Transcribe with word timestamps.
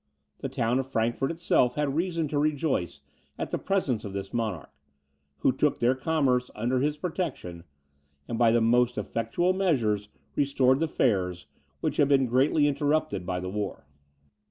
The 0.39 0.49
town 0.49 0.79
of 0.79 0.87
Frankfort 0.87 1.29
itself 1.29 1.75
had 1.75 1.93
reason 1.95 2.27
to 2.29 2.39
rejoice 2.39 3.01
at 3.37 3.51
the 3.51 3.59
presence 3.59 4.03
of 4.03 4.13
this 4.13 4.33
monarch, 4.33 4.73
who 5.41 5.51
took 5.51 5.77
their 5.77 5.93
commerce 5.93 6.49
under 6.55 6.79
his 6.79 6.97
protection, 6.97 7.65
and 8.27 8.35
by 8.39 8.51
the 8.51 8.61
most 8.61 8.97
effectual 8.97 9.53
measures 9.53 10.09
restored 10.35 10.79
the 10.79 10.87
fairs, 10.87 11.45
which 11.81 11.97
had 11.97 12.07
been 12.07 12.25
greatly 12.25 12.65
interrupted 12.65 13.27
by 13.27 13.39
the 13.39 13.49
war. 13.51 13.85